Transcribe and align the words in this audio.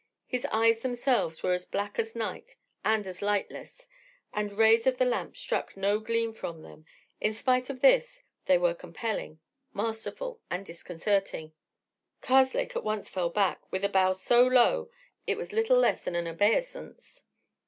The 0.31 0.43
eyes 0.51 0.79
themselves 0.79 1.43
were 1.43 1.53
as 1.53 1.65
black 1.65 1.99
as 1.99 2.15
night 2.15 2.55
and 2.83 3.05
as 3.05 3.21
lightless; 3.21 3.87
the 4.35 4.49
rays 4.55 4.87
of 4.87 4.97
the 4.97 5.05
lamp 5.05 5.37
struck 5.37 5.77
no 5.77 5.99
gleam 5.99 6.33
from 6.33 6.63
them; 6.63 6.85
in 7.19 7.35
spite 7.35 7.69
of 7.69 7.81
this 7.81 8.23
they 8.47 8.57
were 8.57 8.73
compelling, 8.73 9.41
masterful, 9.75 10.41
and 10.49 10.65
disconcerting. 10.65 11.53
Karslake 12.19 12.75
at 12.75 12.83
once 12.83 13.09
fell 13.09 13.29
back, 13.29 13.71
with 13.71 13.83
a 13.85 13.89
bow 13.89 14.13
so 14.13 14.41
low 14.43 14.89
it 15.27 15.37
was 15.37 15.53
little 15.53 15.77
less 15.77 16.03
than 16.03 16.15
an 16.15 16.25
obeisance. 16.27 17.21